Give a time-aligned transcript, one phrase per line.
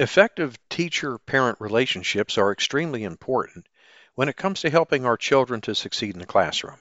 [0.00, 3.68] Effective teacher parent relationships are extremely important
[4.14, 6.80] when it comes to helping our children to succeed in the classroom.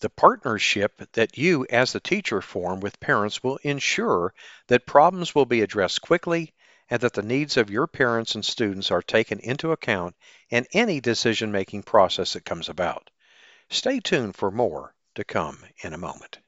[0.00, 4.34] The partnership that you as the teacher form with parents will ensure
[4.66, 6.52] that problems will be addressed quickly
[6.90, 10.16] and that the needs of your parents and students are taken into account
[10.50, 13.08] in any decision making process that comes about.
[13.70, 16.40] Stay tuned for more to come in a moment.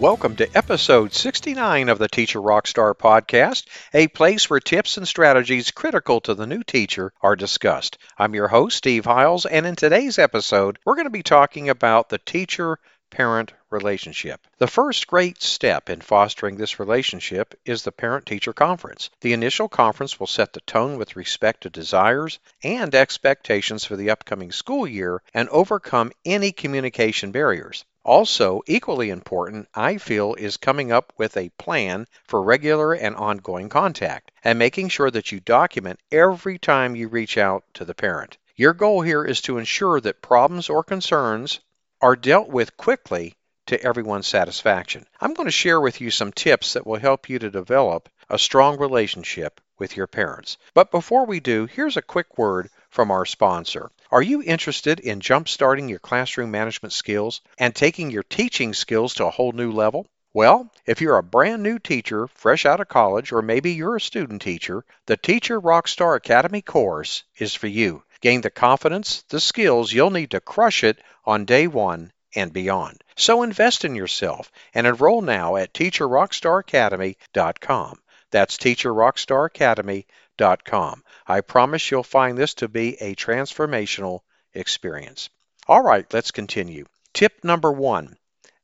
[0.00, 5.72] Welcome to episode 69 of the Teacher Rockstar podcast, a place where tips and strategies
[5.72, 7.98] critical to the new teacher are discussed.
[8.16, 12.10] I'm your host, Steve Hiles, and in today's episode, we're going to be talking about
[12.10, 12.78] the teacher
[13.10, 14.46] parent relationship.
[14.58, 19.10] The first great step in fostering this relationship is the parent teacher conference.
[19.20, 24.10] The initial conference will set the tone with respect to desires and expectations for the
[24.10, 27.84] upcoming school year and overcome any communication barriers.
[28.04, 33.68] Also, equally important, I feel, is coming up with a plan for regular and ongoing
[33.68, 38.38] contact and making sure that you document every time you reach out to the parent.
[38.56, 41.60] Your goal here is to ensure that problems or concerns
[42.00, 43.34] are dealt with quickly
[43.68, 45.06] to everyone's satisfaction.
[45.20, 48.38] I'm going to share with you some tips that will help you to develop a
[48.38, 50.58] strong relationship with your parents.
[50.74, 53.90] But before we do, here's a quick word from our sponsor.
[54.10, 59.26] Are you interested in jumpstarting your classroom management skills and taking your teaching skills to
[59.26, 60.06] a whole new level?
[60.32, 64.00] Well, if you're a brand new teacher, fresh out of college, or maybe you're a
[64.00, 68.02] student teacher, the Teacher Rockstar Academy course is for you.
[68.20, 73.02] Gain the confidence, the skills you'll need to crush it on day one and beyond.
[73.16, 77.98] So invest in yourself and enroll now at teacherrockstaracademy.com.
[78.30, 81.04] That's teacherrockstaracademy.com.
[81.26, 84.20] I promise you'll find this to be a transformational
[84.54, 85.30] experience.
[85.66, 86.86] All right, let's continue.
[87.12, 88.16] Tip number one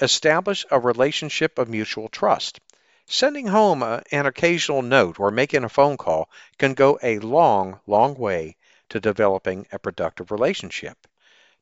[0.00, 2.58] establish a relationship of mutual trust.
[3.06, 6.28] Sending home a, an occasional note or making a phone call
[6.58, 8.56] can go a long, long way
[8.88, 11.06] to developing a productive relationship.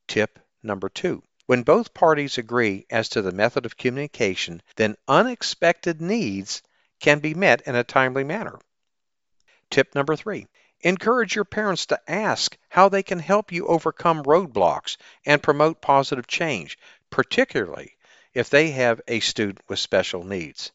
[0.06, 5.98] Tip number two when both parties agree as to the method of communication, then unexpected
[5.98, 6.62] needs
[7.00, 8.60] can be met in a timely manner.
[9.70, 10.46] Tip number three
[10.82, 16.26] Encourage your parents to ask how they can help you overcome roadblocks and promote positive
[16.26, 17.96] change, particularly
[18.34, 20.70] if they have a student with special needs.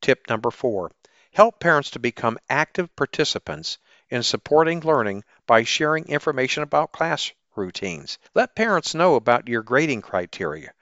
[0.00, 0.92] Tip number four
[1.34, 8.18] help parents to become active participants in supporting learning by sharing information about class routines.
[8.34, 10.72] Let parents know about your grading criteria,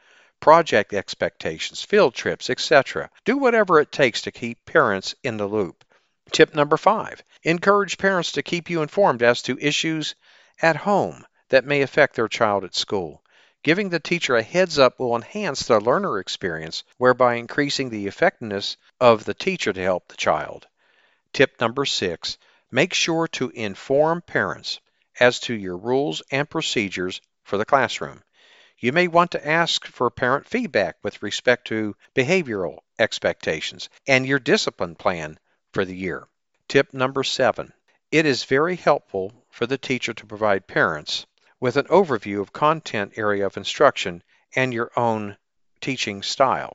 [0.40, 3.10] project expectations, field trips, etc.
[3.24, 5.84] Do whatever it takes to keep parents in the loop.
[6.30, 10.14] Tip number five encourage parents to keep you informed as to issues
[10.60, 13.22] at home that may affect their child at school.
[13.62, 18.76] Giving the teacher a heads up will enhance the learner experience, whereby increasing the effectiveness
[19.00, 20.66] of the teacher to help the child.
[21.32, 22.38] Tip number six
[22.70, 24.80] make sure to inform parents
[25.20, 28.22] as to your rules and procedures for the classroom.
[28.78, 34.38] You may want to ask for parent feedback with respect to behavioral expectations and your
[34.38, 35.38] discipline plan
[35.72, 36.28] for the year.
[36.68, 37.72] Tip number seven
[38.10, 41.26] it is very helpful for the teacher to provide parents
[41.60, 44.22] with an overview of content area of instruction
[44.54, 45.36] and your own
[45.80, 46.72] teaching style.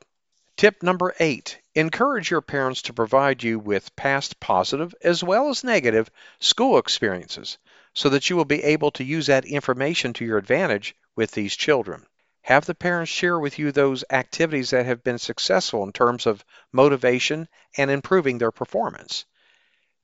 [0.56, 5.64] Tip number eight encourage your parents to provide you with past positive as well as
[5.64, 7.58] negative school experiences
[7.94, 11.54] so that you will be able to use that information to your advantage with these
[11.56, 12.04] children.
[12.42, 16.44] Have the parents share with you those activities that have been successful in terms of
[16.72, 19.24] motivation and improving their performance.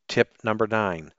[0.08, 1.12] Tip number nine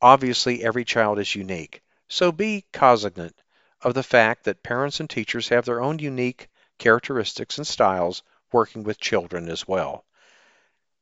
[0.00, 3.36] obviously, every child is unique, so be cognizant
[3.82, 8.22] of the fact that parents and teachers have their own unique characteristics and styles
[8.52, 10.04] working with children as well.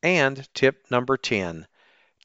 [0.03, 1.67] And tip number 10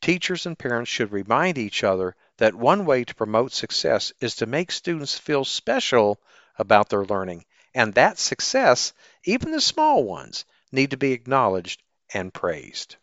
[0.02, 4.46] teachers and parents should remind each other that one way to promote success is to
[4.46, 6.20] make students feel special
[6.58, 7.46] about their learning.
[7.74, 8.94] And that success,
[9.24, 11.82] even the small ones, need to be acknowledged
[12.14, 12.96] and praised.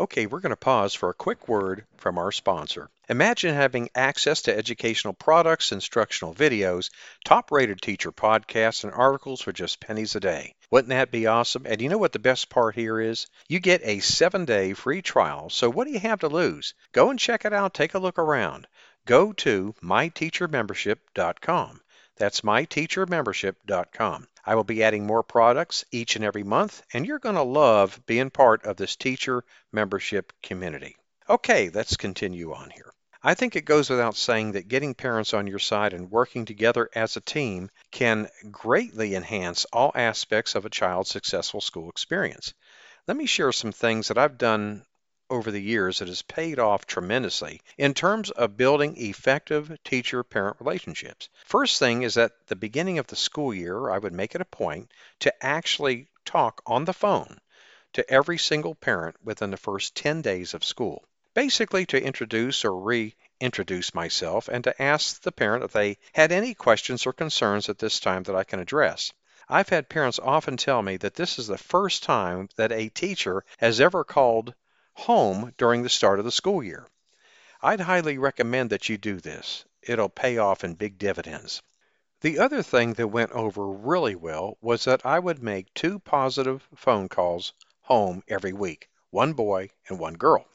[0.00, 2.88] Okay, we're going to pause for a quick word from our sponsor.
[3.08, 6.90] Imagine having access to educational products, instructional videos,
[7.24, 10.54] top rated teacher podcasts, and articles for just pennies a day.
[10.70, 11.66] Wouldn't that be awesome?
[11.66, 13.26] And you know what the best part here is?
[13.48, 15.50] You get a seven day free trial.
[15.50, 16.72] So what do you have to lose?
[16.92, 17.74] Go and check it out.
[17.74, 18.66] Take a look around.
[19.04, 21.80] Go to myteachermembership.com.
[22.16, 24.28] That's myteachermembership.com.
[24.44, 28.00] I will be adding more products each and every month, and you're going to love
[28.06, 30.96] being part of this teacher membership community.
[31.28, 32.92] Okay, let's continue on here.
[33.24, 36.90] I think it goes without saying that getting parents on your side and working together
[36.94, 42.52] as a team can greatly enhance all aspects of a child's successful school experience.
[43.06, 44.84] Let me share some things that I've done
[45.32, 50.58] over the years that has paid off tremendously in terms of building effective teacher parent
[50.60, 51.30] relationships.
[51.46, 54.42] First thing is that at the beginning of the school year, I would make it
[54.42, 57.38] a point to actually talk on the phone
[57.94, 61.02] to every single parent within the first 10 days of school.
[61.32, 66.52] Basically, to introduce or reintroduce myself and to ask the parent if they had any
[66.52, 69.14] questions or concerns at this time that I can address.
[69.48, 73.44] I've had parents often tell me that this is the first time that a teacher
[73.58, 74.54] has ever called
[74.94, 76.86] home during the start of the school year.
[77.60, 79.64] I'd highly recommend that you do this.
[79.82, 81.62] It'll pay off in big dividends.
[82.20, 86.66] The other thing that went over really well was that I would make two positive
[86.76, 90.46] phone calls home every week, one boy and one girl.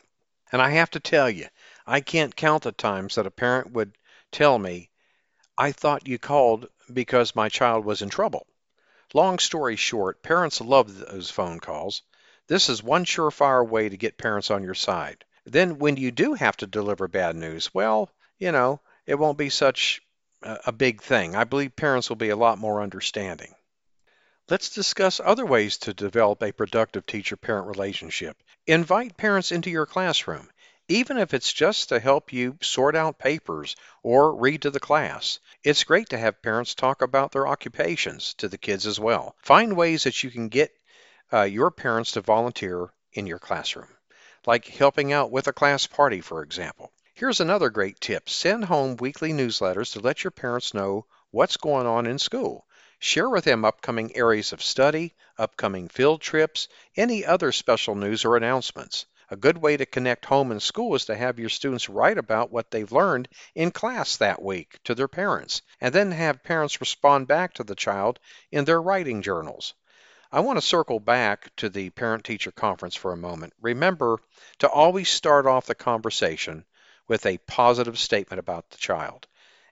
[0.51, 1.48] And I have to tell you,
[1.86, 3.98] I can't count the times that a parent would
[4.31, 4.90] tell me,
[5.57, 8.48] I thought you called because my child was in trouble.
[9.13, 12.01] Long story short, parents loved those phone calls.
[12.48, 15.26] This is one surefire way to get parents on your side.
[15.46, 19.50] Then, when you do have to deliver bad news, well, you know, it won't be
[19.50, 20.02] such
[20.44, 21.36] a big thing.
[21.36, 23.54] I believe parents will be a lot more understanding.
[24.50, 28.38] Let's discuss other ways to develop a productive teacher parent relationship.
[28.66, 30.50] Invite parents into your classroom,
[30.88, 35.40] even if it's just to help you sort out papers or read to the class.
[35.64, 39.36] It's great to have parents talk about their occupations to the kids as well.
[39.42, 40.72] Find ways that you can get
[41.34, 43.90] uh, your parents to volunteer in your classroom,
[44.46, 46.92] like helping out with a class party, for example.
[47.14, 51.88] Here's another great tip send home weekly newsletters to let your parents know what's going
[51.88, 52.66] on in school.
[53.00, 58.38] Share with them upcoming areas of study, upcoming field trips, any other special news or
[58.38, 59.06] announcements.
[59.30, 62.52] A good way to connect home and school is to have your students write about
[62.52, 67.28] what they've learned in class that week to their parents, and then have parents respond
[67.28, 68.20] back to the child
[68.52, 69.74] in their writing journals.
[70.32, 73.54] I want to circle back to the parent teacher conference for a moment.
[73.62, 74.20] Remember
[74.60, 76.66] to always start off the conversation
[77.08, 79.28] with a positive statement about the child,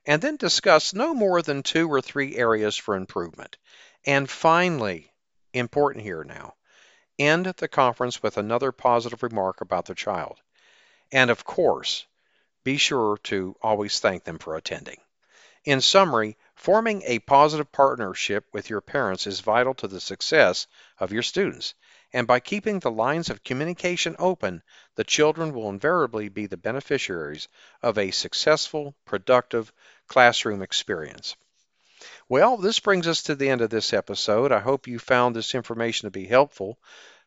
[0.05, 3.57] and then discuss no more than two or three areas for improvement.
[4.05, 5.11] And finally,
[5.53, 6.53] important here now,
[7.19, 10.39] end the conference with another positive remark about the child.
[11.11, 12.05] And of course,
[12.63, 14.97] be sure to always thank them for attending.
[15.65, 20.65] In summary, forming a positive partnership with your parents is vital to the success
[20.97, 21.75] of your students.
[22.11, 24.63] And by keeping the lines of communication open,
[24.95, 27.47] the children will invariably be the beneficiaries
[27.83, 29.71] of a successful, productive
[30.07, 31.35] classroom experience.
[32.29, 34.51] Well, this brings us to the end of this episode.
[34.51, 36.79] I hope you found this information to be helpful.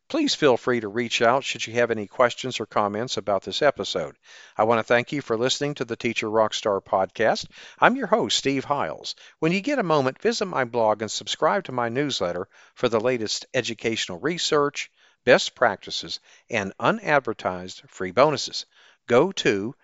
[0.08, 3.60] Please feel free to reach out should you have any questions or comments about this
[3.60, 4.16] episode.
[4.56, 7.44] I want to thank you for listening to the Teacher Rockstar podcast.
[7.78, 9.14] I'm your host, Steve Hiles.
[9.38, 12.98] When you get a moment, visit my blog and subscribe to my newsletter for the
[12.98, 14.90] latest educational research,
[15.24, 18.64] best practices, and unadvertised free bonuses.
[19.08, 19.74] Go to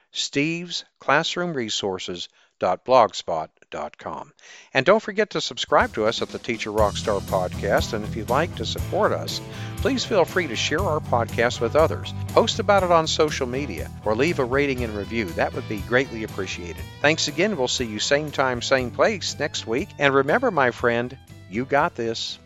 [2.64, 4.32] stevesclassroomresources.blogspot.com
[4.72, 7.92] and don't forget to subscribe to us at the Teacher Rockstar Podcast.
[7.92, 9.40] And if you'd like to support us,
[9.78, 13.90] please feel free to share our podcast with others, post about it on social media,
[14.04, 15.26] or leave a rating and review.
[15.26, 16.82] That would be greatly appreciated.
[17.00, 17.56] Thanks again.
[17.56, 19.88] We'll see you same time, same place next week.
[19.98, 21.16] And remember, my friend,
[21.50, 22.38] you got this.